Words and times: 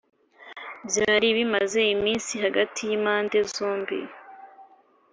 byari 0.87 1.27
bimaze 1.37 1.79
iminsi 1.95 2.31
hagati 2.43 2.79
y’impande 2.89 3.37
zombi 3.53 3.99